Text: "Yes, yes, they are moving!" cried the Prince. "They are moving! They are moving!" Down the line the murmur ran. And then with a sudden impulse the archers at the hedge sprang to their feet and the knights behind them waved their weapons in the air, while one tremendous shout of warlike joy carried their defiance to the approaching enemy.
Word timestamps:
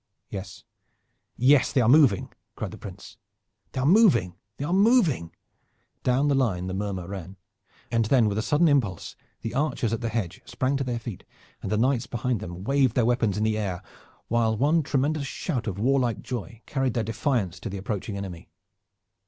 "Yes, 0.31 0.63
yes, 1.37 1.71
they 1.71 1.79
are 1.79 1.87
moving!" 1.87 2.33
cried 2.55 2.71
the 2.71 2.77
Prince. 2.79 3.17
"They 3.71 3.81
are 3.81 3.85
moving! 3.85 4.35
They 4.57 4.65
are 4.65 4.73
moving!" 4.73 5.29
Down 6.01 6.27
the 6.27 6.33
line 6.33 6.65
the 6.65 6.73
murmur 6.73 7.07
ran. 7.07 7.37
And 7.91 8.05
then 8.05 8.27
with 8.27 8.39
a 8.39 8.41
sudden 8.41 8.67
impulse 8.67 9.15
the 9.43 9.53
archers 9.53 9.93
at 9.93 10.01
the 10.01 10.09
hedge 10.09 10.41
sprang 10.43 10.75
to 10.77 10.83
their 10.83 10.97
feet 10.97 11.23
and 11.61 11.71
the 11.71 11.77
knights 11.77 12.07
behind 12.07 12.39
them 12.39 12.63
waved 12.63 12.95
their 12.95 13.05
weapons 13.05 13.37
in 13.37 13.43
the 13.43 13.59
air, 13.59 13.83
while 14.27 14.57
one 14.57 14.81
tremendous 14.81 15.27
shout 15.27 15.67
of 15.67 15.77
warlike 15.77 16.23
joy 16.23 16.63
carried 16.65 16.95
their 16.95 17.03
defiance 17.03 17.59
to 17.59 17.69
the 17.69 17.77
approaching 17.77 18.17
enemy. 18.17 18.49